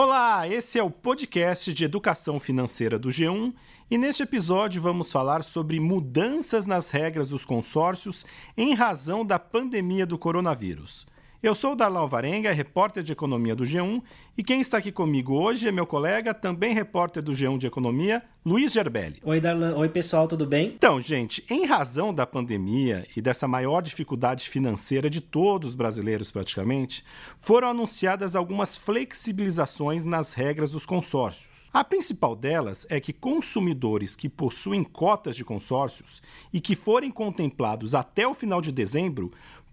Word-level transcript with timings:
Olá, 0.00 0.46
esse 0.46 0.78
é 0.78 0.82
o 0.82 0.92
podcast 0.92 1.74
de 1.74 1.84
educação 1.84 2.38
financeira 2.38 3.00
do 3.00 3.08
G1 3.08 3.52
e 3.90 3.98
neste 3.98 4.22
episódio 4.22 4.80
vamos 4.80 5.10
falar 5.10 5.42
sobre 5.42 5.80
mudanças 5.80 6.68
nas 6.68 6.92
regras 6.92 7.28
dos 7.28 7.44
consórcios 7.44 8.24
em 8.56 8.74
razão 8.74 9.26
da 9.26 9.40
pandemia 9.40 10.06
do 10.06 10.16
coronavírus. 10.16 11.04
Eu 11.40 11.54
sou 11.54 11.70
o 11.70 11.76
Darlan 11.76 12.00
Alvarenga, 12.00 12.50
repórter 12.50 13.00
de 13.00 13.12
economia 13.12 13.54
do 13.54 13.62
G1, 13.62 14.02
e 14.36 14.42
quem 14.42 14.60
está 14.60 14.78
aqui 14.78 14.90
comigo 14.90 15.34
hoje 15.34 15.68
é 15.68 15.70
meu 15.70 15.86
colega, 15.86 16.34
também 16.34 16.74
repórter 16.74 17.22
do 17.22 17.30
G1 17.30 17.58
de 17.58 17.66
economia, 17.68 18.24
Luiz 18.44 18.72
Gerbelli. 18.72 19.20
Oi, 19.22 19.40
Darlan. 19.40 19.76
Oi, 19.76 19.88
pessoal, 19.88 20.26
tudo 20.26 20.44
bem? 20.44 20.72
Então, 20.74 21.00
gente, 21.00 21.44
em 21.48 21.64
razão 21.64 22.12
da 22.12 22.26
pandemia 22.26 23.06
e 23.16 23.22
dessa 23.22 23.46
maior 23.46 23.82
dificuldade 23.82 24.48
financeira 24.48 25.08
de 25.08 25.20
todos 25.20 25.68
os 25.68 25.74
brasileiros 25.76 26.28
praticamente, 26.28 27.04
foram 27.36 27.68
anunciadas 27.68 28.34
algumas 28.34 28.76
flexibilizações 28.76 30.04
nas 30.04 30.32
regras 30.32 30.72
dos 30.72 30.84
consórcios. 30.84 31.58
A 31.72 31.84
principal 31.84 32.34
delas 32.34 32.86
é 32.88 32.98
que 32.98 33.12
consumidores 33.12 34.16
que 34.16 34.28
possuem 34.28 34.82
cotas 34.82 35.36
de 35.36 35.44
consórcios 35.44 36.22
e 36.50 36.60
que 36.60 36.74
forem 36.74 37.10
contemplados 37.10 37.94
até 37.94 38.26
o 38.26 38.32
final 38.32 38.62
de 38.62 38.72
dezembro 38.72 39.30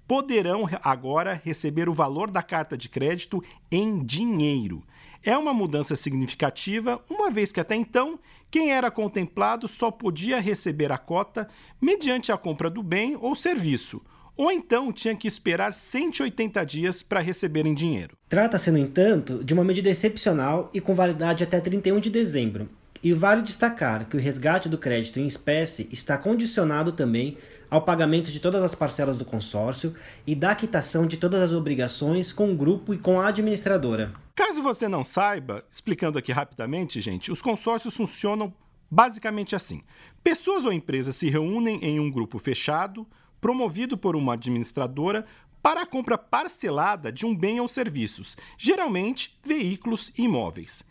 poderão 0.07 0.67
agora 0.81 1.39
receber 1.43 1.89
o 1.89 1.93
valor 1.93 2.29
da 2.29 2.43
carta 2.43 2.77
de 2.77 2.89
crédito 2.89 3.43
em 3.71 4.03
dinheiro. 4.03 4.83
É 5.23 5.35
uma 5.35 5.53
mudança 5.53 5.95
significativa, 5.95 7.03
uma 7.09 7.31
vez 7.31 7.51
que 7.51 7.59
até 7.59 7.75
então 7.75 8.19
quem 8.51 8.71
era 8.71 8.91
contemplado 8.91 9.67
só 9.67 9.89
podia 9.89 10.39
receber 10.39 10.91
a 10.91 10.97
cota 10.97 11.47
mediante 11.81 12.31
a 12.31 12.37
compra 12.37 12.69
do 12.69 12.83
bem 12.83 13.17
ou 13.19 13.35
serviço, 13.35 14.01
ou 14.37 14.51
então 14.51 14.91
tinha 14.91 15.15
que 15.15 15.27
esperar 15.27 15.73
180 15.73 16.63
dias 16.65 17.01
para 17.01 17.21
receber 17.21 17.65
em 17.65 17.73
dinheiro. 17.73 18.15
Trata-se, 18.29 18.69
no 18.69 18.77
entanto, 18.77 19.43
de 19.43 19.53
uma 19.53 19.63
medida 19.63 19.89
excepcional 19.89 20.69
e 20.73 20.79
com 20.79 20.93
validade 20.93 21.43
até 21.43 21.59
31 21.59 21.99
de 21.99 22.09
dezembro. 22.09 22.69
E 23.05 23.13
vale 23.13 23.43
destacar 23.43 24.09
que 24.09 24.17
o 24.17 24.19
resgate 24.19 24.67
do 24.67 24.79
crédito 24.79 25.19
em 25.19 25.27
espécie 25.27 25.87
está 25.91 26.17
condicionado 26.17 26.91
também 26.91 27.37
ao 27.69 27.83
pagamento 27.83 28.31
de 28.31 28.39
todas 28.39 28.63
as 28.63 28.73
parcelas 28.73 29.19
do 29.19 29.23
consórcio 29.23 29.93
e 30.25 30.33
da 30.33 30.55
quitação 30.55 31.05
de 31.05 31.15
todas 31.15 31.39
as 31.39 31.51
obrigações 31.51 32.33
com 32.33 32.51
o 32.51 32.55
grupo 32.55 32.95
e 32.95 32.97
com 32.97 33.21
a 33.21 33.27
administradora. 33.27 34.11
Caso 34.33 34.63
você 34.63 34.87
não 34.87 35.03
saiba, 35.03 35.63
explicando 35.69 36.17
aqui 36.17 36.31
rapidamente, 36.31 36.99
gente, 36.99 37.31
os 37.31 37.43
consórcios 37.43 37.95
funcionam 37.95 38.51
basicamente 38.89 39.55
assim: 39.55 39.83
pessoas 40.23 40.65
ou 40.65 40.73
empresas 40.73 41.15
se 41.15 41.29
reúnem 41.29 41.77
em 41.83 41.99
um 41.99 42.09
grupo 42.09 42.39
fechado, 42.39 43.05
promovido 43.39 43.95
por 43.99 44.15
uma 44.15 44.33
administradora, 44.33 45.27
para 45.61 45.81
a 45.81 45.85
compra 45.85 46.17
parcelada 46.17 47.11
de 47.11 47.23
um 47.23 47.35
bem 47.35 47.59
ou 47.59 47.67
serviços, 47.67 48.35
geralmente 48.57 49.37
veículos 49.45 50.11
e 50.17 50.23
imóveis. 50.23 50.83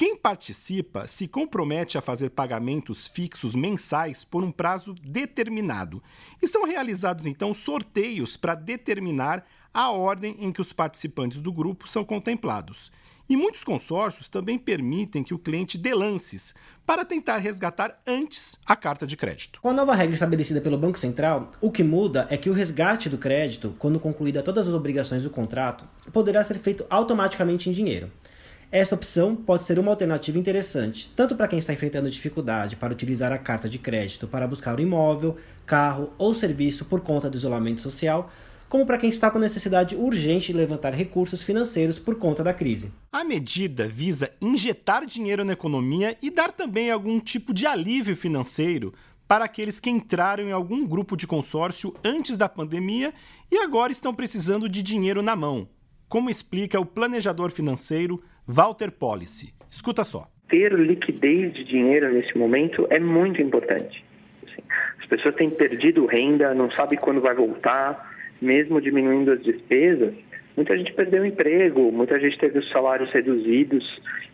Quem 0.00 0.16
participa 0.16 1.06
se 1.06 1.28
compromete 1.28 1.98
a 1.98 2.00
fazer 2.00 2.30
pagamentos 2.30 3.06
fixos 3.06 3.54
mensais 3.54 4.24
por 4.24 4.42
um 4.42 4.50
prazo 4.50 4.94
determinado. 4.94 6.02
E 6.40 6.46
são 6.46 6.64
realizados 6.64 7.26
então 7.26 7.52
sorteios 7.52 8.34
para 8.34 8.54
determinar 8.54 9.44
a 9.74 9.90
ordem 9.90 10.36
em 10.40 10.50
que 10.50 10.60
os 10.62 10.72
participantes 10.72 11.42
do 11.42 11.52
grupo 11.52 11.86
são 11.86 12.02
contemplados. 12.02 12.90
E 13.28 13.36
muitos 13.36 13.62
consórcios 13.62 14.30
também 14.30 14.58
permitem 14.58 15.22
que 15.22 15.34
o 15.34 15.38
cliente 15.38 15.76
dê 15.76 15.92
lances 15.92 16.54
para 16.86 17.04
tentar 17.04 17.36
resgatar 17.36 17.98
antes 18.06 18.58
a 18.64 18.74
carta 18.74 19.06
de 19.06 19.18
crédito. 19.18 19.60
Com 19.60 19.68
a 19.68 19.74
nova 19.74 19.94
regra 19.94 20.14
estabelecida 20.14 20.62
pelo 20.62 20.78
Banco 20.78 20.98
Central, 20.98 21.50
o 21.60 21.70
que 21.70 21.84
muda 21.84 22.26
é 22.30 22.38
que 22.38 22.48
o 22.48 22.54
resgate 22.54 23.10
do 23.10 23.18
crédito, 23.18 23.74
quando 23.78 24.00
concluída 24.00 24.42
todas 24.42 24.66
as 24.66 24.72
obrigações 24.72 25.24
do 25.24 25.28
contrato, 25.28 25.84
poderá 26.10 26.42
ser 26.42 26.58
feito 26.58 26.86
automaticamente 26.88 27.68
em 27.68 27.72
dinheiro. 27.74 28.10
Essa 28.72 28.94
opção 28.94 29.34
pode 29.34 29.64
ser 29.64 29.80
uma 29.80 29.90
alternativa 29.90 30.38
interessante, 30.38 31.10
tanto 31.16 31.34
para 31.34 31.48
quem 31.48 31.58
está 31.58 31.72
enfrentando 31.72 32.08
dificuldade 32.08 32.76
para 32.76 32.92
utilizar 32.92 33.32
a 33.32 33.38
carta 33.38 33.68
de 33.68 33.80
crédito 33.80 34.28
para 34.28 34.46
buscar 34.46 34.78
um 34.78 34.82
imóvel, 34.82 35.36
carro 35.66 36.12
ou 36.16 36.32
serviço 36.32 36.84
por 36.84 37.00
conta 37.00 37.28
do 37.28 37.36
isolamento 37.36 37.80
social, 37.80 38.30
como 38.68 38.86
para 38.86 38.96
quem 38.96 39.10
está 39.10 39.28
com 39.28 39.40
necessidade 39.40 39.96
urgente 39.96 40.52
de 40.52 40.58
levantar 40.58 40.94
recursos 40.94 41.42
financeiros 41.42 41.98
por 41.98 42.14
conta 42.14 42.44
da 42.44 42.54
crise. 42.54 42.92
A 43.10 43.24
medida 43.24 43.88
visa 43.88 44.30
injetar 44.40 45.04
dinheiro 45.04 45.44
na 45.44 45.54
economia 45.54 46.16
e 46.22 46.30
dar 46.30 46.52
também 46.52 46.92
algum 46.92 47.18
tipo 47.18 47.52
de 47.52 47.66
alívio 47.66 48.16
financeiro 48.16 48.94
para 49.26 49.46
aqueles 49.46 49.80
que 49.80 49.90
entraram 49.90 50.44
em 50.44 50.52
algum 50.52 50.86
grupo 50.86 51.16
de 51.16 51.26
consórcio 51.26 51.92
antes 52.04 52.38
da 52.38 52.48
pandemia 52.48 53.12
e 53.50 53.58
agora 53.58 53.90
estão 53.90 54.14
precisando 54.14 54.68
de 54.68 54.80
dinheiro 54.80 55.22
na 55.22 55.34
mão, 55.34 55.68
como 56.08 56.30
explica 56.30 56.78
o 56.78 56.86
planejador 56.86 57.50
financeiro 57.50 58.22
Walter 58.52 58.90
Policy. 58.90 59.54
Escuta 59.70 60.02
só. 60.02 60.26
Ter 60.48 60.72
liquidez 60.72 61.52
de 61.52 61.62
dinheiro 61.62 62.12
nesse 62.12 62.36
momento 62.36 62.84
é 62.90 62.98
muito 62.98 63.40
importante. 63.40 64.04
Assim, 64.42 64.62
as 64.98 65.06
pessoas 65.06 65.36
têm 65.36 65.48
perdido 65.48 66.04
renda, 66.04 66.52
não 66.52 66.68
sabem 66.68 66.98
quando 66.98 67.20
vai 67.20 67.32
voltar, 67.32 68.12
mesmo 68.42 68.80
diminuindo 68.80 69.30
as 69.30 69.40
despesas. 69.40 70.12
Muita 70.56 70.76
gente 70.76 70.92
perdeu 70.94 71.22
o 71.22 71.26
emprego, 71.26 71.92
muita 71.92 72.18
gente 72.18 72.36
teve 72.40 72.58
os 72.58 72.68
salários 72.70 73.12
reduzidos. 73.12 73.84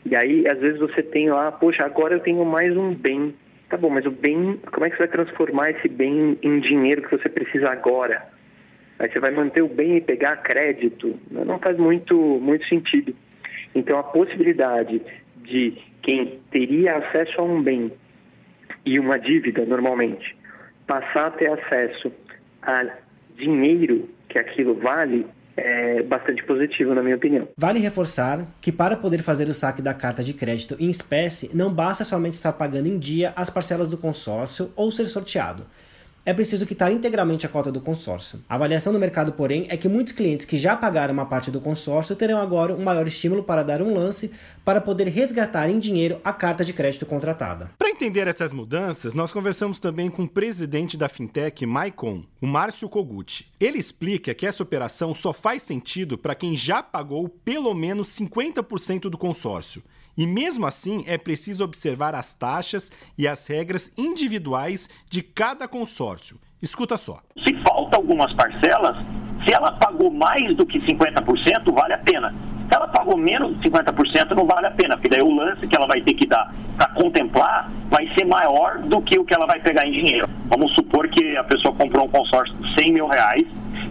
E 0.06 0.16
aí, 0.16 0.48
às 0.48 0.59
vezes, 0.60 0.81
você 0.81 1.03
tem 1.03 1.28
lá, 1.28 1.53
poxa, 1.53 1.84
agora 1.84 2.15
eu 2.15 2.21
tenho 2.21 2.43
mais 2.43 2.75
um 2.75 2.94
bem. 2.94 3.34
Tá 3.69 3.77
bom, 3.77 3.91
mas 3.91 4.06
o 4.06 4.10
bem, 4.10 4.59
como 4.72 4.87
é 4.87 4.88
que 4.88 4.97
você 4.97 5.06
vai 5.06 5.12
transformar 5.12 5.71
esse 5.72 5.88
bem 5.88 6.38
em 6.43 6.60
dinheiro 6.60 7.03
que 7.03 7.15
você 7.15 7.28
precisa 7.28 7.69
agora? 7.69 8.27
Aí 8.98 9.10
você 9.10 9.21
vai 9.21 9.31
manter 9.31 9.60
o 9.60 9.69
bem 9.69 9.98
e 9.98 10.00
pegar 10.00 10.37
crédito? 10.37 11.21
Não 11.31 11.59
faz 11.59 11.77
muito, 11.77 12.16
muito 12.16 12.66
sentido. 12.66 13.15
Então, 13.76 13.98
a 13.98 14.03
possibilidade 14.03 15.03
de 15.44 15.76
quem 16.03 16.41
teria 16.50 16.97
acesso 16.97 17.38
a 17.38 17.44
um 17.44 17.62
bem 17.62 17.92
e 18.87 18.98
uma 18.98 19.19
dívida, 19.19 19.66
normalmente, 19.66 20.34
passar 20.87 21.26
a 21.26 21.31
ter 21.31 21.50
acesso 21.50 22.10
a 22.62 22.86
dinheiro 23.36 24.09
que 24.31 24.38
aquilo 24.38 24.75
vale, 24.76 25.26
é 25.59 26.03
bastante 26.03 26.42
positivo, 26.44 26.94
na 26.94 27.03
minha 27.03 27.16
opinião. 27.16 27.48
Vale 27.59 27.78
reforçar 27.78 28.47
que 28.62 28.72
para 28.72 28.97
poder 28.97 29.19
fazer 29.19 29.47
o 29.48 29.54
saque 29.54 29.82
da 29.82 29.92
carta 29.92 30.25
de 30.25 30.32
crédito 30.32 30.75
em 30.81 30.88
espécie, 30.88 31.54
não 31.54 31.70
basta 31.70 32.03
somente 32.03 32.34
estar 32.34 32.54
pagando 32.54 32.88
em 32.88 32.98
dia 32.98 33.34
as 33.36 33.50
parcelas 33.50 33.91
do 33.91 33.98
consórcio 33.98 34.70
ou 34.75 34.91
ser 34.91 35.04
sorteado 35.04 35.65
é 36.26 36.34
preciso 36.34 36.66
quitar 36.66 36.91
integralmente 36.91 37.47
a 37.47 37.48
cota 37.48 37.70
do 37.70 37.81
consórcio. 37.81 38.41
A 38.48 38.56
avaliação 38.56 38.92
do 38.92 38.98
mercado, 38.98 39.32
porém, 39.32 39.66
é 39.69 39.76
que 39.76 39.88
muitos 39.88 40.12
clientes 40.12 40.44
que 40.44 40.59
já 40.59 40.76
pagaram 40.76 41.14
uma 41.14 41.25
parte 41.25 41.53
do 41.53 41.60
consórcio 41.60 42.16
terão 42.16 42.41
agora 42.41 42.75
um 42.75 42.82
maior 42.82 43.06
estímulo 43.06 43.44
para 43.44 43.62
dar 43.62 43.81
um 43.81 43.94
lance 43.94 44.32
para 44.65 44.81
poder 44.81 45.06
resgatar 45.06 45.70
em 45.70 45.78
dinheiro 45.78 46.20
a 46.25 46.32
carta 46.32 46.65
de 46.65 46.72
crédito 46.72 47.06
contratada. 47.06 47.70
Para 47.78 47.91
entender 47.91 48.26
essas 48.26 48.53
mudanças, 48.53 49.15
nós 49.15 49.32
conversamos 49.32 49.78
também 49.78 50.10
com 50.10 50.25
o 50.25 50.28
presidente 50.28 50.97
da 50.97 51.09
fintech 51.09 51.65
Maicon, 51.65 52.25
o 52.42 52.47
Márcio 52.47 52.88
Koguchi. 52.88 53.47
Ele 53.60 53.78
explica 53.78 54.34
que 54.34 54.47
essa 54.47 54.65
operação 54.65 55.15
só 55.15 55.32
faz 55.32 55.62
sentido 55.62 56.19
para 56.19 56.34
quem 56.34 56.56
já 56.56 56.82
pagou 56.82 57.28
pelo 57.28 57.72
menos 57.72 58.09
50% 58.09 59.03
do 59.03 59.16
consórcio 59.16 59.81
e 60.16 60.27
mesmo 60.27 60.66
assim 60.66 61.04
é 61.06 61.19
preciso 61.19 61.65
observar 61.65 62.15
as 62.15 62.34
taxas 62.34 62.91
e 63.19 63.28
as 63.28 63.47
regras 63.47 63.91
individuais 63.97 64.88
de 65.10 65.22
cada 65.22 65.69
consórcio. 65.69 66.38
Escuta 66.62 66.97
só. 66.97 67.19
Se 67.47 67.54
falta 67.62 67.97
algumas 67.97 68.32
parcelas, 68.34 68.97
se 69.47 69.54
ela 69.54 69.72
pagou 69.72 70.10
mais 70.10 70.56
do 70.56 70.65
que 70.66 70.78
50%, 70.81 71.72
vale 71.72 71.93
a 71.93 71.99
pena. 71.99 72.34
Se 72.71 72.77
ela 72.77 72.88
pagou 72.88 73.16
menos 73.16 73.60
de 73.60 73.71
50%, 73.71 74.34
não 74.34 74.47
vale 74.47 74.66
a 74.66 74.71
pena, 74.72 74.97
porque 74.97 75.09
daí 75.09 75.22
o 75.22 75.32
lance 75.32 75.66
que 75.66 75.77
ela 75.77 75.87
vai 75.87 76.00
ter 76.00 76.15
que 76.15 76.27
dar 76.27 76.53
para 76.77 76.88
contemplar 76.94 77.71
vai 77.91 78.09
ser 78.19 78.27
maior 78.27 78.78
do 78.83 79.00
que 79.03 79.19
o 79.19 79.25
que 79.25 79.34
ela 79.34 79.47
vai 79.47 79.60
pegar 79.60 79.87
em 79.87 79.93
dinheiro. 79.93 80.28
Vamos 80.48 80.75
supor 80.75 81.09
que 81.09 81.37
a 81.37 81.44
pessoa 81.44 81.75
comprou 81.77 82.06
um 82.06 82.10
consórcio 82.10 82.56
de 82.56 82.83
100 82.83 82.94
mil 82.94 83.06
reais 83.06 83.44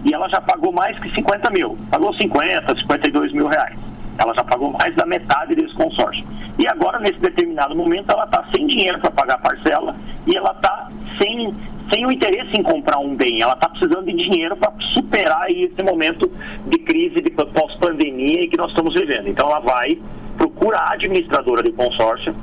e 0.04 0.14
ela 0.14 0.28
já 0.28 0.42
pagou 0.42 0.74
mais 0.74 1.00
que 1.00 1.10
50 1.16 1.52
mil. 1.52 1.78
Pagou 1.90 2.14
50, 2.14 2.78
52 2.82 3.32
mil 3.32 3.48
reais. 3.48 3.85
Ela 4.18 4.34
já 4.36 4.44
pagou 4.44 4.72
mais 4.72 4.96
da 4.96 5.06
metade 5.06 5.56
desse 5.56 5.74
consórcio. 5.76 6.26
E 6.58 6.68
agora, 6.68 7.00
nesse 7.00 7.20
determinado 7.20 7.76
momento, 7.76 8.12
ela 8.12 8.26
está 8.26 8.44
sem 8.56 8.66
dinheiro 8.68 9.00
para 9.00 9.12
pagar 9.12 9.36
a 9.36 9.40
parcela 9.40 9.96
e 10.26 10.36
ela 10.36 10.52
está 10.52 10.90
sem, 11.22 11.54
sem 11.92 12.06
o 12.06 12.12
interesse 12.12 12.52
em 12.58 12.64
comprar 12.64 12.98
um 13.00 13.16
bem. 13.16 13.42
Ela 13.42 13.54
está 13.54 13.70
precisando 13.70 14.06
de 14.06 14.14
dinheiro 14.14 14.56
para 14.56 14.74
superar 14.94 15.50
esse 15.50 15.84
momento 15.84 16.32
de 16.68 16.80
crise, 16.80 17.16
de 17.16 17.32
pós-pandemia 17.32 18.48
que 18.50 18.58
nós 18.58 18.70
estamos 18.70 18.94
vivendo. 18.94 19.28
Então, 19.28 19.50
ela 19.50 19.60
vai, 19.60 19.90
procura 20.38 20.78
a 20.78 20.94
administradora 20.94 21.62
de 21.62 21.74
consórcio 21.74 22.34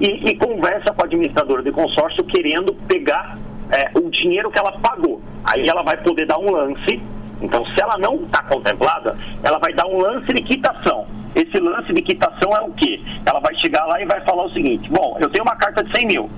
e, 0.00 0.30
e 0.30 0.36
conversa 0.36 0.94
com 0.94 1.02
a 1.02 1.04
administradora 1.04 1.62
de 1.62 1.72
consórcio 1.72 2.24
querendo 2.24 2.72
pegar 2.86 3.38
é, 3.70 3.90
o 3.98 4.08
dinheiro 4.10 4.50
que 4.50 4.58
ela 4.58 4.72
pagou. 4.80 5.20
Aí 5.44 5.68
ela 5.68 5.82
vai 5.82 5.96
poder 6.02 6.26
dar 6.26 6.38
um 6.38 6.50
lance 6.50 7.00
então, 7.40 7.64
se 7.66 7.82
ela 7.82 7.96
não 7.98 8.24
está 8.24 8.42
contemplada, 8.42 9.16
ela 9.42 9.58
vai 9.58 9.72
dar 9.72 9.86
um 9.86 9.98
lance 9.98 10.26
de 10.26 10.42
quitação. 10.42 11.06
Esse 11.34 11.58
lance 11.60 11.92
de 11.92 12.02
quitação 12.02 12.50
é 12.56 12.60
o 12.60 12.72
quê? 12.72 13.00
Ela 13.24 13.40
vai 13.40 13.54
chegar 13.60 13.84
lá 13.86 14.00
e 14.00 14.06
vai 14.06 14.20
falar 14.22 14.44
o 14.44 14.50
seguinte: 14.50 14.90
bom, 14.90 15.16
eu 15.20 15.30
tenho 15.30 15.44
uma 15.44 15.56
carta 15.56 15.84
de 15.84 15.96
100 15.96 16.06
mil, 16.06 16.30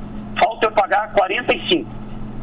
falta 0.42 0.66
eu 0.66 0.72
pagar 0.72 1.12
45. 1.12 1.88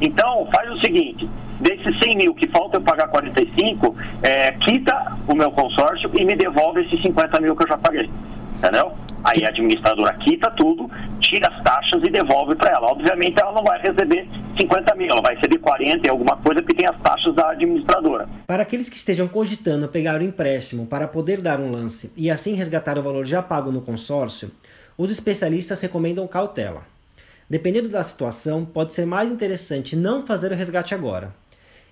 Então, 0.01 0.47
faz 0.55 0.71
o 0.71 0.79
seguinte: 0.79 1.29
desses 1.59 1.99
100 2.03 2.17
mil 2.17 2.33
que 2.33 2.49
falta 2.49 2.77
eu 2.77 2.81
pagar 2.81 3.07
45, 3.09 3.95
é, 4.23 4.51
quita 4.53 5.17
o 5.27 5.35
meu 5.35 5.51
consórcio 5.51 6.09
e 6.15 6.25
me 6.25 6.35
devolve 6.35 6.81
esses 6.81 7.01
50 7.01 7.41
mil 7.41 7.55
que 7.55 7.63
eu 7.63 7.69
já 7.69 7.77
paguei. 7.77 8.09
entendeu? 8.57 8.93
Aí 9.27 9.43
a 9.43 9.49
administradora 9.49 10.17
quita 10.19 10.49
tudo, 10.51 10.89
tira 11.19 11.49
as 11.49 11.61
taxas 11.61 12.01
e 12.01 12.09
devolve 12.09 12.55
para 12.55 12.71
ela. 12.71 12.87
Obviamente 12.87 13.35
ela 13.41 13.51
não 13.51 13.61
vai 13.61 13.77
receber 13.81 14.25
50 14.57 14.95
mil, 14.95 15.07
ela 15.11 15.21
vai 15.21 15.35
receber 15.35 15.57
40 15.57 16.07
e 16.07 16.09
alguma 16.09 16.37
coisa 16.37 16.61
que 16.61 16.73
tem 16.73 16.87
as 16.87 16.97
taxas 17.01 17.35
da 17.35 17.49
administradora. 17.49 18.29
Para 18.47 18.63
aqueles 18.63 18.87
que 18.87 18.95
estejam 18.95 19.27
cogitando 19.27 19.89
pegar 19.89 20.21
o 20.21 20.23
empréstimo 20.23 20.87
para 20.87 21.09
poder 21.09 21.41
dar 21.41 21.59
um 21.59 21.69
lance 21.69 22.09
e 22.15 22.31
assim 22.31 22.53
resgatar 22.53 22.97
o 22.97 23.03
valor 23.03 23.25
já 23.25 23.43
pago 23.43 23.69
no 23.69 23.81
consórcio, 23.81 24.49
os 24.97 25.11
especialistas 25.11 25.81
recomendam 25.81 26.25
cautela. 26.25 26.83
Dependendo 27.49 27.89
da 27.89 28.05
situação, 28.05 28.63
pode 28.63 28.93
ser 28.93 29.05
mais 29.05 29.29
interessante 29.29 29.93
não 29.93 30.25
fazer 30.25 30.53
o 30.53 30.55
resgate 30.55 30.95
agora 30.95 31.33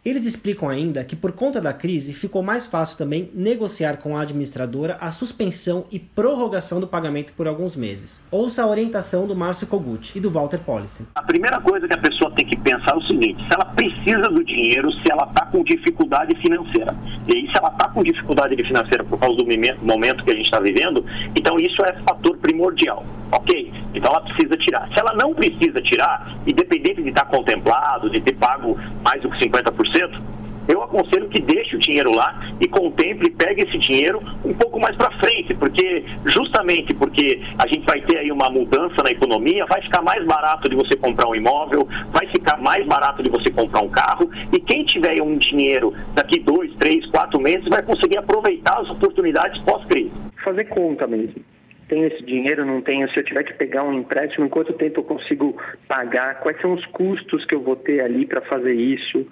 eles 0.06 0.28
explicam 0.28 0.70
ainda 0.70 1.04
que 1.04 1.16
por 1.16 1.32
conta 1.32 1.60
da 1.60 1.74
crise 1.74 2.14
ficou 2.14 2.44
mais 2.44 2.68
fácil 2.68 2.96
também 2.96 3.32
negociar 3.34 3.98
com 3.98 4.16
a 4.16 4.22
administradora 4.22 4.98
a 5.02 5.12
suspensão 5.12 5.86
e 5.92 5.98
prorrogação 5.98 6.80
do 6.80 6.88
pagamento 6.88 7.34
por 7.34 7.48
alguns 7.48 7.76
meses. 7.76 8.24
Ouça 8.30 8.64
a 8.64 8.68
orientação 8.68 9.26
do 9.26 9.36
Márcio 9.36 9.66
Kogut 9.66 10.16
e 10.16 10.22
do 10.22 10.30
Walter 10.30 10.60
Policy. 10.60 11.08
A 11.16 11.24
primeira 11.24 11.60
coisa 11.60 11.88
que 11.88 11.94
a 11.96 11.98
pessoa 11.98 12.32
tem 12.36 12.46
que 12.46 12.58
pensar 12.58 12.94
é 12.94 12.98
o 12.98 13.02
seguinte: 13.02 13.42
se 13.42 13.54
ela 13.54 13.66
precisa 13.66 14.30
do 14.30 14.44
dinheiro, 14.44 14.92
se 14.92 15.12
ela 15.12 15.26
está 15.28 15.48
com 15.48 15.64
dificuldade 15.64 16.40
financeira. 16.40 16.96
E 17.28 17.38
aí, 17.38 17.48
se 17.48 17.58
ela 17.58 17.70
está 17.70 17.90
com 17.90 18.04
dificuldade 18.04 18.56
financeira 18.56 19.04
por 19.04 19.20
causa 19.20 19.36
do 19.36 19.46
momento 19.82 20.24
que 20.24 20.32
a 20.32 20.36
gente 20.36 20.46
está 20.46 20.60
vivendo, 20.60 21.04
então 21.36 21.58
isso 21.58 21.84
é 21.84 21.94
fator 22.08 22.38
primordial. 22.38 23.04
Ok? 23.32 23.74
Então 23.94 24.12
ela 24.12 24.22
precisa 24.22 24.56
tirar. 24.58 24.88
Se 24.90 25.00
ela 25.00 25.14
não 25.14 25.34
precisa 25.34 25.82
tirar, 25.82 26.38
independente 26.48 27.02
de 27.02 27.10
estar 27.10 27.26
contemplado, 27.26 28.10
de 28.10 28.22
ter 28.22 28.36
pago 28.36 28.78
mais 29.04 29.22
do 29.22 29.30
que 29.30 29.50
50%, 29.50 30.22
eu 30.68 30.82
aconselho 30.82 31.30
que 31.30 31.42
deixe 31.42 31.76
o 31.76 31.80
dinheiro 31.80 32.12
lá 32.12 32.40
e 32.60 32.68
contemple 32.68 33.28
e 33.28 33.32
pegue 33.32 33.64
esse 33.64 33.78
dinheiro 33.78 34.20
um 34.44 34.54
pouco 34.54 34.80
mais 34.80 34.96
para 34.96 35.12
frente, 35.20 35.54
porque 35.56 36.04
justamente 36.26 36.94
porque 36.96 37.40
a 37.60 37.68
gente 37.68 37.86
vai 37.86 38.02
ter 38.02 38.18
aí 38.18 38.32
uma 38.32 38.50
mudança 38.50 38.96
na 39.04 39.12
economia, 39.12 39.66
vai 39.68 39.82
ficar 39.84 40.02
mais 40.02 40.26
barato 40.26 40.68
de 40.68 40.76
você 40.76 40.98
comprar 40.98 41.28
um 41.30 41.36
imóvel, 41.36 41.88
vai 42.12 42.26
ficar 42.28 42.58
mais 42.58 42.86
barato 42.88 43.22
de 43.22 43.30
você 43.30 43.52
comprar 43.52 43.82
um 43.82 43.90
carro 43.90 44.30
e 44.52 44.60
quem 44.60 44.84
tiver 44.86 45.22
um 45.22 45.38
dinheiro 45.38 45.94
daqui 46.16 46.40
dois, 46.40 46.74
três, 46.80 47.06
quatro 47.12 47.40
meses 47.40 47.68
vai 47.70 47.84
conseguir 47.84 48.18
aproveitar 48.18 48.80
as 48.80 48.90
oportunidades 48.90 49.62
pós-crise. 49.64 50.12
Fazer 50.44 50.66
conta 50.66 51.06
mesmo 51.06 51.44
tenho 51.88 52.08
esse 52.08 52.24
dinheiro, 52.24 52.66
não 52.66 52.82
tenho, 52.82 53.10
se 53.12 53.20
eu 53.20 53.24
tiver 53.24 53.44
que 53.44 53.54
pegar 53.54 53.84
um 53.84 53.94
empréstimo, 53.94 54.46
em 54.46 54.50
quanto 54.50 54.74
tempo 54.74 55.02
eu 55.02 55.04
consigo 55.04 55.62
pagar, 55.88 56.40
quais 56.40 56.60
são 56.60 56.74
os 56.74 56.86
custos 56.88 57.46
que 57.46 57.54
eu 57.54 57.62
vou 57.62 57.76
ter 57.76 58.02
ali 58.02 58.26
para 58.26 58.42
fazer 58.42 58.74
isso, 58.74 59.26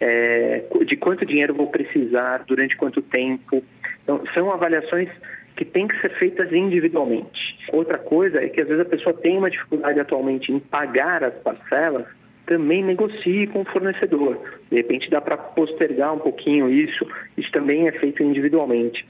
é, 0.00 0.64
de 0.86 0.96
quanto 0.96 1.24
dinheiro 1.24 1.52
eu 1.52 1.56
vou 1.56 1.68
precisar, 1.68 2.44
durante 2.46 2.76
quanto 2.76 3.00
tempo. 3.00 3.62
Então, 4.02 4.22
são 4.34 4.52
avaliações 4.52 5.08
que 5.56 5.64
têm 5.64 5.88
que 5.88 5.98
ser 6.00 6.10
feitas 6.18 6.52
individualmente. 6.52 7.58
Outra 7.72 7.96
coisa 7.96 8.42
é 8.42 8.48
que 8.48 8.60
às 8.60 8.68
vezes 8.68 8.82
a 8.82 8.88
pessoa 8.88 9.14
tem 9.14 9.38
uma 9.38 9.50
dificuldade 9.50 9.98
atualmente 9.98 10.52
em 10.52 10.58
pagar 10.58 11.24
as 11.24 11.34
parcelas, 11.34 12.06
também 12.44 12.84
negocie 12.84 13.46
com 13.46 13.62
o 13.62 13.64
fornecedor. 13.64 14.38
De 14.70 14.76
repente 14.76 15.08
dá 15.08 15.20
para 15.20 15.38
postergar 15.38 16.12
um 16.12 16.18
pouquinho 16.18 16.68
isso, 16.68 17.06
isso 17.38 17.50
também 17.52 17.88
é 17.88 17.92
feito 17.92 18.22
individualmente 18.22 19.06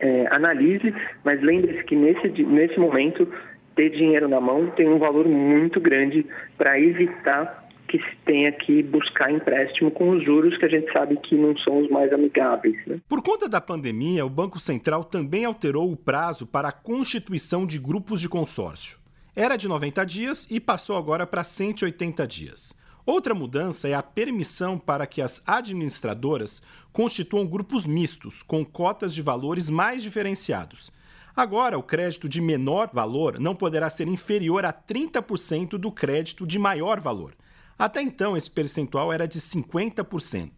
é, 0.00 0.26
analise, 0.30 0.94
mas 1.24 1.40
lembre-se 1.42 1.82
que 1.84 1.96
nesse, 1.96 2.28
nesse 2.44 2.78
momento 2.78 3.28
ter 3.74 3.90
dinheiro 3.90 4.28
na 4.28 4.40
mão 4.40 4.70
tem 4.70 4.88
um 4.88 4.98
valor 4.98 5.28
muito 5.28 5.80
grande 5.80 6.26
para 6.56 6.80
evitar 6.80 7.68
que 7.88 7.98
se 7.98 8.16
tenha 8.24 8.52
que 8.52 8.82
buscar 8.82 9.32
empréstimo 9.32 9.90
com 9.90 10.10
os 10.10 10.24
juros 10.24 10.56
que 10.58 10.64
a 10.66 10.68
gente 10.68 10.92
sabe 10.92 11.16
que 11.16 11.34
não 11.34 11.56
são 11.58 11.78
os 11.80 11.88
mais 11.88 12.12
amigáveis. 12.12 12.76
Né? 12.86 13.00
Por 13.08 13.22
conta 13.22 13.48
da 13.48 13.60
pandemia, 13.60 14.26
o 14.26 14.30
Banco 14.30 14.58
Central 14.58 15.04
também 15.04 15.44
alterou 15.44 15.90
o 15.90 15.96
prazo 15.96 16.46
para 16.46 16.68
a 16.68 16.72
constituição 16.72 17.66
de 17.66 17.78
grupos 17.78 18.20
de 18.20 18.28
consórcio. 18.28 18.98
Era 19.34 19.56
de 19.56 19.68
90 19.68 20.04
dias 20.04 20.46
e 20.50 20.60
passou 20.60 20.96
agora 20.96 21.26
para 21.26 21.42
180 21.42 22.26
dias. 22.26 22.74
Outra 23.08 23.34
mudança 23.34 23.88
é 23.88 23.94
a 23.94 24.02
permissão 24.02 24.78
para 24.78 25.06
que 25.06 25.22
as 25.22 25.40
administradoras 25.46 26.60
constituam 26.92 27.46
grupos 27.46 27.86
mistos, 27.86 28.42
com 28.42 28.62
cotas 28.62 29.14
de 29.14 29.22
valores 29.22 29.70
mais 29.70 30.02
diferenciados. 30.02 30.92
Agora, 31.34 31.78
o 31.78 31.82
crédito 31.82 32.28
de 32.28 32.38
menor 32.38 32.90
valor 32.92 33.40
não 33.40 33.54
poderá 33.56 33.88
ser 33.88 34.08
inferior 34.08 34.62
a 34.66 34.74
30% 34.74 35.78
do 35.78 35.90
crédito 35.90 36.46
de 36.46 36.58
maior 36.58 37.00
valor. 37.00 37.34
Até 37.78 38.02
então, 38.02 38.36
esse 38.36 38.50
percentual 38.50 39.10
era 39.10 39.26
de 39.26 39.40
50%. 39.40 40.50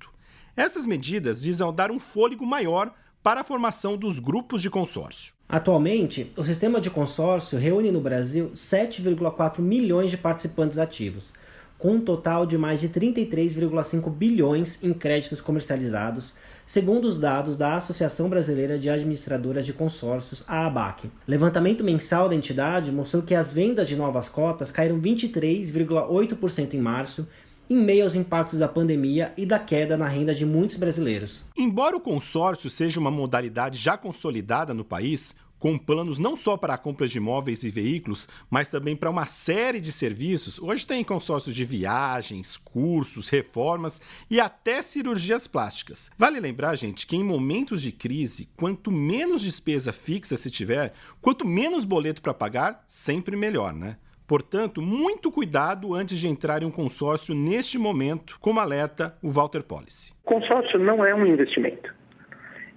Essas 0.57 0.85
medidas 0.85 1.45
visam 1.45 1.73
dar 1.73 1.93
um 1.93 2.01
fôlego 2.01 2.45
maior 2.45 2.93
para 3.23 3.43
a 3.43 3.45
formação 3.45 3.97
dos 3.97 4.19
grupos 4.19 4.61
de 4.61 4.69
consórcio. 4.69 5.35
Atualmente, 5.49 6.33
o 6.37 6.45
sistema 6.45 6.81
de 6.81 6.91
consórcio 6.91 7.61
reúne 7.61 7.93
no 7.93 8.01
Brasil 8.01 8.51
7,4 8.57 9.61
milhões 9.61 10.11
de 10.11 10.17
participantes 10.17 10.79
ativos 10.79 11.39
com 11.81 11.93
um 11.95 12.01
total 12.01 12.45
de 12.47 12.57
mais 12.57 12.81
de 12.81 12.89
33,5 12.89 14.11
bilhões 14.11 14.79
em 14.83 14.93
créditos 14.93 15.41
comercializados, 15.41 16.35
segundo 16.67 17.07
os 17.07 17.19
dados 17.19 17.57
da 17.57 17.75
Associação 17.75 18.29
Brasileira 18.29 18.79
de 18.79 18.89
Administradoras 18.89 19.65
de 19.65 19.73
Consórcios, 19.73 20.45
a 20.47 20.67
ABAC. 20.67 21.11
Levantamento 21.27 21.83
mensal 21.83 22.29
da 22.29 22.35
entidade 22.35 22.93
mostrou 22.93 23.23
que 23.23 23.35
as 23.35 23.51
vendas 23.51 23.89
de 23.89 23.97
novas 23.97 24.29
cotas 24.29 24.71
caíram 24.71 25.01
23,8% 25.01 26.75
em 26.75 26.81
março, 26.81 27.27
em 27.69 27.77
meio 27.77 28.05
aos 28.05 28.15
impactos 28.15 28.59
da 28.59 28.69
pandemia 28.69 29.33
e 29.37 29.47
da 29.47 29.59
queda 29.59 29.97
na 29.97 30.07
renda 30.07 30.35
de 30.35 30.45
muitos 30.45 30.77
brasileiros. 30.77 31.45
Embora 31.57 31.97
o 31.97 32.01
consórcio 32.01 32.69
seja 32.69 33.01
uma 33.01 33.11
modalidade 33.11 33.79
já 33.79 33.97
consolidada 33.97 34.75
no 34.75 34.85
país, 34.85 35.35
com 35.61 35.77
planos 35.77 36.19
não 36.19 36.35
só 36.35 36.57
para 36.57 36.75
a 36.75 36.79
compra 36.79 37.07
de 37.07 37.19
imóveis 37.19 37.63
e 37.63 37.71
veículos, 37.71 38.27
mas 38.51 38.69
também 38.69 38.97
para 38.97 39.11
uma 39.11 39.27
série 39.27 39.79
de 39.79 39.93
serviços. 39.93 40.59
Hoje 40.59 40.87
tem 40.87 41.05
consórcios 41.05 41.55
de 41.55 41.65
viagens, 41.67 42.57
cursos, 42.57 43.29
reformas 43.29 44.01
e 44.29 44.41
até 44.41 44.81
cirurgias 44.81 45.47
plásticas. 45.47 46.11
Vale 46.19 46.41
lembrar, 46.41 46.75
gente, 46.77 47.07
que 47.07 47.15
em 47.15 47.23
momentos 47.23 47.83
de 47.83 47.93
crise, 47.93 48.49
quanto 48.57 48.91
menos 48.91 49.43
despesa 49.43 49.93
fixa 49.93 50.37
se 50.37 50.51
tiver, 50.51 50.95
quanto 51.21 51.47
menos 51.47 51.85
boleto 51.85 52.23
para 52.23 52.33
pagar, 52.33 52.83
sempre 52.87 53.37
melhor, 53.37 53.75
né? 53.75 53.99
Portanto, 54.27 54.81
muito 54.81 55.31
cuidado 55.31 55.93
antes 55.93 56.17
de 56.19 56.29
entrar 56.29 56.63
em 56.63 56.67
um 56.67 56.71
consórcio 56.71 57.35
neste 57.35 57.77
momento, 57.77 58.39
como 58.41 58.61
alerta 58.61 59.19
o 59.21 59.29
Walter 59.29 59.63
Policy. 59.63 60.15
Consórcio 60.25 60.79
não 60.79 61.05
é 61.05 61.13
um 61.13 61.27
investimento, 61.27 61.93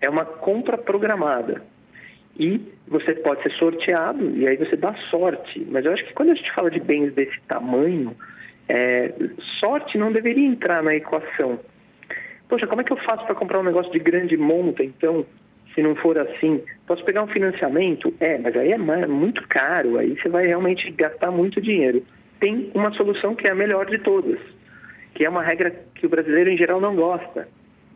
é 0.01 0.09
uma 0.09 0.25
compra 0.25 0.77
programada 0.77 1.63
e 2.37 2.59
você 2.87 3.13
pode 3.13 3.43
ser 3.43 3.51
sorteado 3.53 4.35
e 4.35 4.47
aí 4.47 4.57
você 4.57 4.75
dá 4.75 4.93
sorte. 5.09 5.65
Mas 5.69 5.85
eu 5.85 5.93
acho 5.93 6.03
que 6.05 6.13
quando 6.13 6.31
a 6.31 6.35
gente 6.35 6.51
fala 6.53 6.71
de 6.71 6.79
bens 6.79 7.13
desse 7.13 7.39
tamanho, 7.47 8.15
é, 8.67 9.13
sorte 9.59 9.97
não 9.97 10.11
deveria 10.11 10.47
entrar 10.47 10.81
na 10.83 10.95
equação. 10.95 11.59
Poxa, 12.49 12.67
como 12.67 12.81
é 12.81 12.83
que 12.83 12.93
eu 12.93 12.97
faço 12.97 13.25
para 13.25 13.35
comprar 13.35 13.59
um 13.59 13.63
negócio 13.63 13.91
de 13.91 13.99
grande 13.99 14.37
monta, 14.37 14.83
então, 14.83 15.25
se 15.73 15.81
não 15.81 15.95
for 15.95 16.17
assim? 16.17 16.61
Posso 16.85 17.03
pegar 17.03 17.23
um 17.23 17.27
financiamento? 17.27 18.13
É, 18.19 18.37
mas 18.37 18.55
aí 18.55 18.71
é 18.71 18.77
muito 18.77 19.47
caro, 19.47 19.97
aí 19.97 20.15
você 20.19 20.29
vai 20.29 20.45
realmente 20.45 20.89
gastar 20.91 21.31
muito 21.31 21.61
dinheiro. 21.61 22.03
Tem 22.39 22.69
uma 22.73 22.91
solução 22.93 23.35
que 23.35 23.47
é 23.47 23.51
a 23.51 23.55
melhor 23.55 23.85
de 23.85 23.97
todas, 23.99 24.39
que 25.15 25.25
é 25.25 25.29
uma 25.29 25.41
regra 25.41 25.71
que 25.95 26.05
o 26.05 26.09
brasileiro 26.09 26.49
em 26.49 26.57
geral 26.57 26.81
não 26.81 26.95
gosta, 26.95 27.47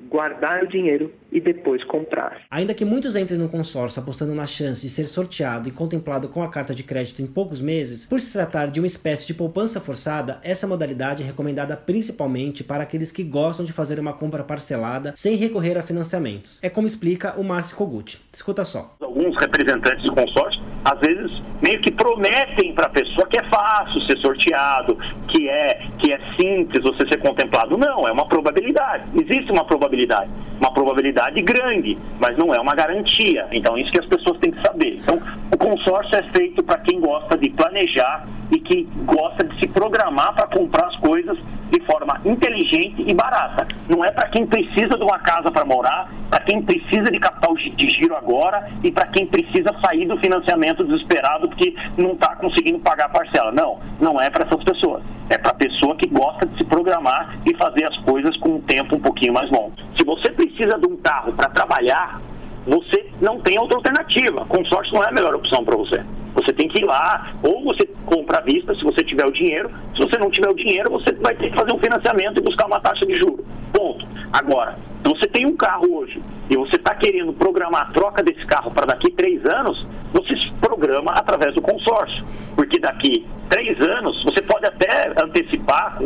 guardar 0.10 0.64
o 0.64 0.68
dinheiro 0.68 1.14
e 1.32 1.40
depois 1.42 1.84
comprar. 1.84 2.42
Ainda 2.50 2.74
que 2.74 2.86
muitos 2.86 3.16
entrem 3.16 3.38
no 3.38 3.50
consórcio 3.50 4.02
apostando 4.02 4.34
na 4.34 4.48
chance 4.48 4.82
de 4.82 4.90
ser 4.90 5.08
sorteado 5.08 5.68
e 5.68 5.72
contemplado 5.72 6.30
com 6.30 6.42
a 6.42 6.50
carta 6.50 6.74
de 6.74 6.84
crédito 6.84 7.22
em 7.22 7.28
poucos 7.28 7.62
meses, 7.62 8.06
por 8.06 8.20
se 8.20 8.32
tratar 8.32 8.68
de 8.68 8.80
uma 8.80 8.88
espécie 8.88 9.28
de 9.28 9.34
poupança 9.34 9.82
forçada, 9.82 10.40
essa 10.44 10.68
modalidade 10.68 11.24
é 11.24 11.26
recomendada 11.26 11.76
principalmente 11.76 12.64
para 12.64 12.84
aqueles 12.84 13.12
que 13.12 13.24
gostam 13.24 13.66
de 13.66 13.74
fazer 13.74 14.00
uma 14.00 14.14
compra 14.14 14.44
parcelada 14.44 15.14
sem 15.16 15.36
recorrer 15.36 15.78
a 15.78 15.84
financiamentos. 15.84 16.60
É 16.62 16.70
como 16.70 16.88
explica 16.88 17.34
o 17.38 17.44
Márcio 17.44 17.76
Kogut. 17.76 18.20
Escuta 18.32 18.64
só. 18.64 18.96
Alguns 19.02 19.36
representantes 19.40 20.04
do 20.04 20.14
consórcio, 20.14 20.64
às 20.86 21.00
vezes, 21.00 21.32
meio 21.62 21.80
que 21.82 21.92
prometem 21.92 22.74
para 22.74 22.86
a 22.86 22.90
pessoa 22.90 23.28
que 23.28 23.40
é 23.40 23.44
fácil 23.50 24.02
ser 24.10 24.18
sorteado, 24.20 24.98
que 25.30 25.50
é, 25.50 25.88
que 26.00 26.14
é 26.14 26.20
simples 26.40 26.82
você 26.82 27.08
ser 27.12 27.18
contemplado. 27.20 27.78
Não, 27.78 28.08
é 28.08 28.12
uma 28.12 28.28
probabilidade. 28.28 29.04
Existe 29.16 29.52
uma 29.52 29.66
probabilidade. 29.66 30.30
Uma 30.60 30.72
probabilidade 30.74 31.42
grande, 31.42 31.98
mas 32.20 32.36
não 32.38 32.54
é 32.54 32.60
uma 32.60 32.74
garantia. 32.74 33.48
Então, 33.52 33.78
isso 33.78 33.92
que 33.92 34.00
as 34.00 34.06
pessoas 34.06 34.40
têm 34.40 34.52
que 34.52 34.62
saber. 34.62 35.00
Então, 35.02 35.20
o 35.54 35.58
consórcio 35.58 36.16
é 36.16 36.24
feito 36.36 36.64
para 36.64 36.80
quem 36.80 37.00
gosta 37.00 37.38
de 37.38 37.50
planejar 37.52 38.28
e 38.52 38.60
que 38.60 38.88
gosta 39.06 39.46
de 39.46 39.60
se 39.60 39.68
programar 39.68 40.34
para 40.34 40.48
comprar 40.48 40.88
as 40.88 40.96
coisas 40.98 41.38
de 41.72 41.80
forma 41.82 42.20
inteligente 42.26 43.04
e 43.06 43.14
barata. 43.14 43.68
Não 43.90 44.04
é 44.04 44.12
para 44.12 44.30
quem 44.30 44.46
precisa 44.46 44.98
de 44.98 45.04
uma 45.04 45.20
casa 45.20 45.52
para 45.52 45.66
morar, 45.66 46.12
para 46.30 46.40
quem 46.42 46.62
precisa 46.62 47.12
de 47.12 47.20
capital 47.20 47.56
de 47.56 47.88
giro 47.88 48.16
agora 48.16 48.70
e 48.84 48.92
para 48.92 49.08
quem 49.08 49.26
precisa 49.28 49.70
sair 49.86 50.06
do 50.06 50.18
financiamento 50.18 50.84
desesperado 50.84 51.50
porque 51.50 51.76
não 51.98 52.14
está 52.14 52.36
conseguindo 52.36 52.80
pagar 52.80 53.06
a 53.06 53.10
parcela. 53.10 53.52
Não, 53.52 53.80
não 54.00 54.20
é 54.20 54.30
para 54.30 54.46
essas 54.46 54.64
pessoas. 54.64 55.04
É 55.30 55.38
para 55.38 55.52
a 55.52 55.56
pessoa 55.56 55.96
que 55.98 56.08
gosta 56.08 56.46
de 56.46 56.58
se 56.58 56.66
programar 56.66 57.38
e 57.46 57.56
fazer 57.58 57.86
as 57.86 57.98
coisas 58.04 58.36
com 58.38 58.56
um 58.56 58.62
tempo 58.62 58.96
um 58.96 59.00
pouquinho 59.00 59.34
mais 59.34 59.50
longo. 59.52 59.74
Se 59.98 60.06
você 60.06 60.32
precisa 60.32 60.78
de 60.80 60.88
um 60.88 60.96
carro 60.98 61.34
para 61.34 61.50
trabalhar, 61.50 62.22
você 62.66 63.10
não 63.22 63.40
tem 63.40 63.60
outra 63.60 63.78
alternativa. 63.78 64.46
Consórcio 64.46 64.94
não 64.94 65.04
é 65.04 65.10
a 65.10 65.12
melhor 65.12 65.36
opção 65.36 65.64
para 65.64 65.76
você. 65.76 66.04
Você 66.36 66.54
tem 66.54 66.68
que 66.68 66.82
ir 66.82 66.86
lá, 66.86 67.34
ou 67.42 67.64
você 67.64 67.86
compra 68.06 68.38
à 68.38 68.42
vista, 68.42 68.76
se 68.76 68.84
você 68.84 69.04
tiver 69.04 69.26
o 69.26 69.32
dinheiro. 69.32 69.70
Se 69.96 70.06
você 70.06 70.18
não 70.18 70.30
tiver 70.30 70.50
o 70.50 70.56
dinheiro, 70.56 70.92
você 70.92 71.14
vai 71.16 71.36
ter 71.36 71.50
que 71.50 71.58
fazer 71.58 71.74
um 71.74 71.80
financiamento 71.80 72.40
e 72.40 72.44
buscar 72.44 72.68
uma 72.68 72.80
taxa 72.80 73.06
de 73.06 73.16
juros. 73.16 73.46
Ponto. 73.74 74.06
Agora, 74.32 74.78
se 75.04 75.10
você 75.10 75.28
tem 75.28 75.46
um 75.46 75.56
carro 75.56 75.98
hoje 75.98 76.22
e 76.50 76.56
você 76.56 76.76
está 76.76 76.94
querendo 76.96 77.34
programar 77.34 77.90
a 77.90 77.92
troca 77.92 78.24
desse 78.24 78.46
carro 78.46 78.72
para 78.72 78.86
daqui 78.86 79.12
três 79.12 79.42
anos, 79.46 79.88
você 80.14 80.38
se 80.38 80.48
programa 80.62 81.12
através 81.12 81.54
do 81.56 81.62
consórcio. 81.62 82.26
Porque 82.56 82.80
daqui 82.80 83.26
três 83.50 83.80
anos, 83.82 84.24
você 84.24 84.42
pode 84.44 84.66
até 84.66 84.87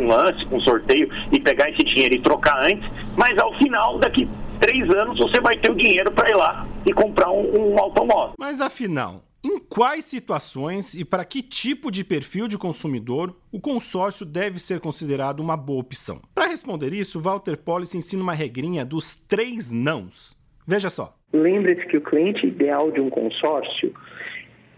com 0.02 0.06
lance, 0.06 0.44
com 0.46 0.60
sorteio 0.60 1.08
e 1.32 1.40
pegar 1.40 1.70
esse 1.70 1.84
dinheiro 1.84 2.16
e 2.16 2.22
trocar 2.22 2.64
antes, 2.64 2.88
mas 3.16 3.38
ao 3.38 3.56
final, 3.58 3.98
daqui 3.98 4.28
três 4.60 4.88
anos, 4.94 5.18
você 5.18 5.40
vai 5.40 5.56
ter 5.58 5.70
o 5.70 5.74
dinheiro 5.74 6.10
para 6.12 6.30
ir 6.30 6.36
lá 6.36 6.66
e 6.86 6.92
comprar 6.92 7.30
um, 7.30 7.72
um 7.72 7.78
automóvel. 7.78 8.34
Mas 8.38 8.60
afinal, 8.60 9.22
em 9.44 9.58
quais 9.58 10.04
situações 10.04 10.94
e 10.94 11.04
para 11.04 11.24
que 11.24 11.42
tipo 11.42 11.90
de 11.90 12.04
perfil 12.04 12.46
de 12.46 12.58
consumidor 12.58 13.36
o 13.50 13.60
consórcio 13.60 14.24
deve 14.24 14.58
ser 14.60 14.80
considerado 14.80 15.40
uma 15.40 15.56
boa 15.56 15.80
opção? 15.80 16.20
Para 16.34 16.46
responder 16.46 16.92
isso, 16.92 17.20
Walter 17.20 17.56
Policy 17.56 17.98
ensina 17.98 18.22
uma 18.22 18.34
regrinha 18.34 18.84
dos 18.84 19.16
três 19.16 19.72
nãos. 19.72 20.36
Veja 20.66 20.90
só. 20.90 21.16
Lembre-se 21.32 21.84
que 21.86 21.96
o 21.96 22.00
cliente 22.00 22.46
ideal 22.46 22.92
de 22.92 23.00
um 23.00 23.10
consórcio 23.10 23.92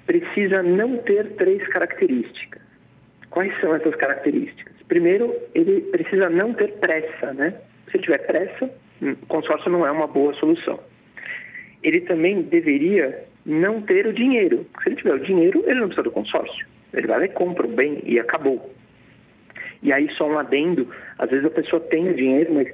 precisa 0.07 0.63
não 0.63 0.97
ter 0.99 1.35
três 1.37 1.67
características. 1.69 2.63
Quais 3.29 3.53
são 3.61 3.75
essas 3.75 3.95
características? 3.97 4.74
Primeiro, 4.89 5.35
ele 5.55 5.81
precisa 5.83 6.29
não 6.29 6.53
ter 6.53 6.73
pressa, 6.75 7.33
né? 7.33 7.55
Se 7.91 7.99
tiver 7.99 8.19
pressa, 8.19 8.71
hum, 9.03 9.15
consórcio 9.29 9.71
não 9.71 9.87
é 9.87 9.91
uma 9.91 10.07
boa 10.07 10.35
solução. 10.35 10.79
Ele 11.83 12.01
também 12.01 12.43
deveria 12.43 13.25
não 13.45 13.81
ter 13.83 14.07
o 14.07 14.13
dinheiro. 14.13 14.67
Se 14.83 14.89
ele 14.89 14.97
tiver 14.97 15.15
o 15.15 15.21
dinheiro, 15.21 15.63
ele 15.67 15.81
não 15.81 15.89
precisa 15.89 16.05
do 16.05 16.11
consórcio. 16.11 16.67
Ele 16.93 17.07
vai 17.07 17.19
lá 17.19 17.25
e 17.25 17.29
compra 17.29 17.67
o 17.67 17.71
bem 17.71 18.01
e 18.05 18.19
acabou. 18.19 18.73
E 19.83 19.93
aí, 19.93 20.09
só 20.15 20.27
um 20.29 20.39
adendo: 20.39 20.89
às 21.19 21.31
vezes 21.31 21.45
a 21.45 21.51
pessoa 21.51 21.81
tem 21.81 22.09
o 22.09 22.15
dinheiro, 22.15 22.55
mas 22.55 22.73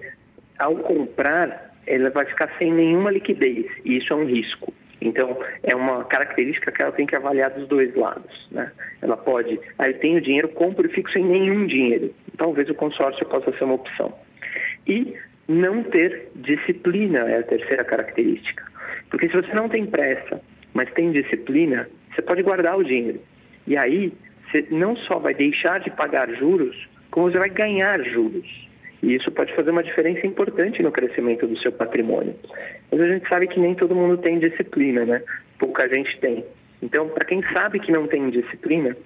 ao 0.59 0.77
comprar, 0.77 1.75
ela 1.87 2.11
vai 2.11 2.27
ficar 2.27 2.51
sem 2.59 2.73
nenhuma 2.73 3.11
liquidez. 3.11 3.67
E 3.85 3.97
isso 3.97 4.13
é 4.13 4.17
um 4.17 4.27
risco. 4.27 4.73
Então, 5.01 5.39
é 5.63 5.75
uma 5.75 6.05
característica 6.05 6.71
que 6.71 6.83
ela 6.83 6.93
tem 6.93 7.07
que 7.07 7.17
avaliar 7.17 7.51
dos 7.51 7.67
dois 7.69 7.95
lados. 7.95 8.49
Né? 8.51 8.71
Ela 9.01 9.17
pode, 9.17 9.59
aí 9.79 9.93
ah, 9.93 9.99
tenho 9.99 10.21
dinheiro, 10.21 10.49
compro 10.49 10.87
e 10.87 10.93
fico 10.93 11.11
sem 11.11 11.25
nenhum 11.25 11.67
dinheiro. 11.67 12.15
Talvez 12.37 12.69
o 12.69 12.75
consórcio 12.75 13.25
possa 13.27 13.51
ser 13.57 13.65
uma 13.65 13.75
opção. 13.75 14.13
E 14.87 15.15
não 15.49 15.83
ter 15.83 16.29
disciplina 16.37 17.21
é 17.31 17.39
a 17.39 17.43
terceira 17.43 17.85
característica. 17.85 18.65
Porque 19.09 19.29
se 19.29 19.35
você 19.35 19.53
não 19.55 19.69
tem 19.69 19.87
pressa, 19.87 20.41
mas 20.75 20.93
tem 20.93 21.11
disciplina, 21.11 21.89
você 22.15 22.23
pode 22.23 22.43
guardar 22.43 22.79
o 22.79 22.85
dinheiro. 22.85 23.21
E 23.67 23.77
aí, 23.77 24.13
você 24.51 24.67
não 24.71 24.97
só 24.97 25.19
vai 25.19 25.35
deixar 25.35 25.81
de 25.81 25.91
pagar 25.91 26.29
juros, 26.35 26.89
como 27.11 27.31
você 27.31 27.39
vai 27.39 27.51
ganhar 27.51 28.03
juros. 28.05 28.70
E 29.03 29.15
isso 29.15 29.31
pode 29.31 29.55
fazer 29.55 29.71
uma 29.71 29.83
diferença 29.83 30.27
importante 30.27 30.83
no 30.83 30.93
crescimento 30.93 31.47
do 31.47 31.59
seu 31.59 31.73
patrimônio. 31.73 32.35
Mas 32.91 33.01
a 33.01 33.07
gente 33.07 33.29
sabe 33.29 33.49
que 33.49 33.59
nem 33.59 33.75
todo 33.75 33.95
mundo 33.95 34.19
tem 34.19 34.39
disciplina, 34.39 35.05
né? 35.07 35.23
Pouca 35.59 35.89
gente 35.89 36.19
tem. 36.21 36.45
Então, 36.83 37.09
para 37.09 37.25
quem 37.25 37.43
sabe 37.53 37.81
que 37.81 37.93
não 37.93 38.07
tem 38.07 38.31
disciplina, 38.31 38.97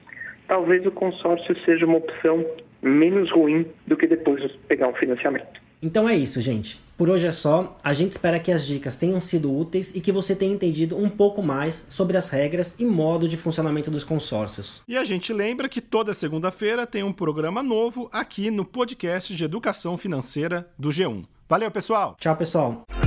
talvez 0.49 0.85
o 0.87 0.91
consórcio 0.91 1.57
seja 1.65 1.87
uma 1.87 1.99
opção 1.99 2.45
menos 2.83 3.31
ruim 3.31 3.67
do 3.87 3.97
que 3.97 4.07
depois 4.07 4.45
pegar 4.69 4.89
um 4.89 4.95
financiamento. 4.95 5.61
Então 5.83 6.09
é 6.09 6.15
isso, 6.15 6.41
gente. 6.41 6.84
Por 6.97 7.11
hoje 7.11 7.27
é 7.27 7.33
só. 7.33 7.79
A 7.83 7.93
gente 7.93 8.13
espera 8.13 8.39
que 8.39 8.53
as 8.53 8.65
dicas 8.67 8.97
tenham 8.97 9.21
sido 9.21 9.55
úteis 9.55 9.95
e 9.95 10.01
que 10.01 10.13
você 10.13 10.35
tenha 10.35 10.55
entendido 10.55 10.97
um 10.97 11.09
pouco 11.09 11.43
mais 11.43 11.85
sobre 11.89 12.17
as 12.17 12.31
regras 12.31 12.75
e 12.79 12.85
modo 12.85 13.29
de 13.29 13.37
funcionamento 13.37 13.91
dos 13.91 14.05
consórcios. 14.05 14.81
E 14.87 14.97
a 14.97 15.05
gente 15.05 15.33
lembra 15.33 15.69
que 15.69 15.81
toda 15.81 16.15
segunda-feira 16.15 16.87
tem 16.87 17.03
um 17.03 17.13
programa 17.13 17.63
novo 17.63 18.09
aqui 18.13 18.51
no 18.51 18.65
podcast 18.65 19.35
de 19.35 19.45
educação 19.45 19.99
financeira 19.99 20.69
do 20.79 20.91
G1. 20.91 21.25
Valeu, 21.49 21.71
pessoal! 21.71 22.17
Tchau, 22.19 22.37
pessoal! 22.37 23.04